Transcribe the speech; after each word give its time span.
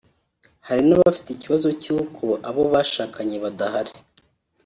hari 0.67 0.81
n’abafite 0.85 1.29
ikibazo 1.31 1.67
cy’uko 1.81 2.23
abo 2.49 2.61
bashakanye 2.73 3.37
badahari 3.43 3.93